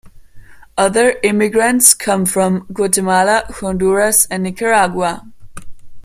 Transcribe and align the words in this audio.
Other 0.79 1.19
immigrants 1.21 1.93
come 1.93 2.25
from 2.25 2.65
Guatemala, 2.73 3.43
Honduras 3.51 4.25
and 4.31 4.41
Nicaragua. 4.41 5.31